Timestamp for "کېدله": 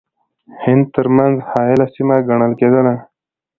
2.59-2.95